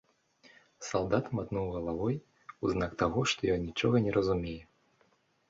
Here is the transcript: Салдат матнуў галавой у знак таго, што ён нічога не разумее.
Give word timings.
Салдат 0.87 1.29
матнуў 1.39 1.67
галавой 1.75 2.15
у 2.63 2.73
знак 2.73 2.91
таго, 3.03 3.27
што 3.35 3.41
ён 3.59 3.63
нічога 3.69 3.95
не 4.09 4.17
разумее. 4.19 4.57